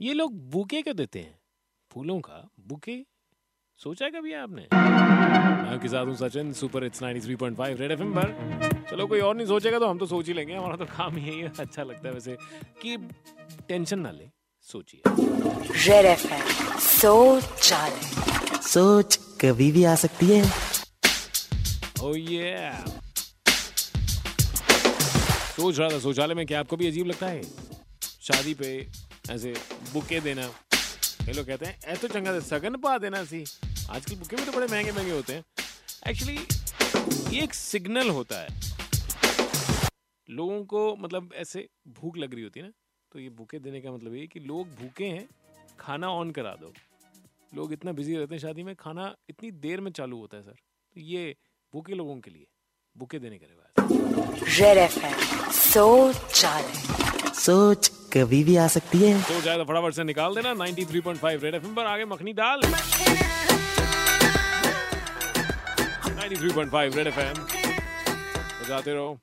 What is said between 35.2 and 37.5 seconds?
हैं। एक्चुअली ये